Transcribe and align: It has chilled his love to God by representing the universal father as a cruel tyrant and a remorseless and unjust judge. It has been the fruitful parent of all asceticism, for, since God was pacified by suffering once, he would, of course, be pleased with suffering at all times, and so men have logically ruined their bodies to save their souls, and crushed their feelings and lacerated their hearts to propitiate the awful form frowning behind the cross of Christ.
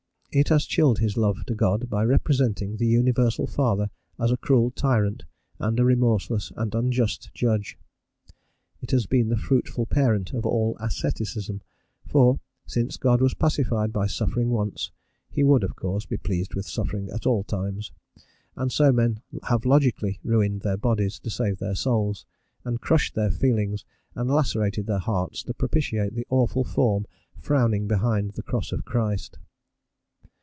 It 0.33 0.47
has 0.47 0.65
chilled 0.65 0.99
his 0.99 1.17
love 1.17 1.45
to 1.47 1.53
God 1.55 1.89
by 1.89 2.05
representing 2.05 2.77
the 2.77 2.85
universal 2.87 3.45
father 3.45 3.89
as 4.17 4.31
a 4.31 4.37
cruel 4.37 4.71
tyrant 4.71 5.25
and 5.59 5.77
a 5.77 5.83
remorseless 5.83 6.53
and 6.55 6.73
unjust 6.73 7.31
judge. 7.33 7.77
It 8.79 8.91
has 8.91 9.07
been 9.07 9.27
the 9.27 9.35
fruitful 9.35 9.87
parent 9.87 10.31
of 10.31 10.45
all 10.45 10.77
asceticism, 10.79 11.63
for, 12.07 12.39
since 12.65 12.95
God 12.95 13.19
was 13.19 13.33
pacified 13.33 13.91
by 13.91 14.07
suffering 14.07 14.49
once, 14.51 14.91
he 15.29 15.43
would, 15.43 15.65
of 15.65 15.75
course, 15.75 16.05
be 16.05 16.15
pleased 16.15 16.55
with 16.55 16.65
suffering 16.65 17.09
at 17.09 17.25
all 17.25 17.43
times, 17.43 17.91
and 18.55 18.71
so 18.71 18.93
men 18.93 19.19
have 19.49 19.65
logically 19.65 20.21
ruined 20.23 20.61
their 20.61 20.77
bodies 20.77 21.19
to 21.19 21.29
save 21.29 21.57
their 21.59 21.75
souls, 21.75 22.25
and 22.63 22.79
crushed 22.79 23.15
their 23.15 23.31
feelings 23.31 23.83
and 24.15 24.31
lacerated 24.31 24.87
their 24.87 24.99
hearts 24.99 25.43
to 25.43 25.53
propitiate 25.53 26.15
the 26.15 26.25
awful 26.29 26.63
form 26.63 27.05
frowning 27.37 27.85
behind 27.85 28.31
the 28.35 28.43
cross 28.43 28.71
of 28.71 28.85
Christ. 28.85 29.37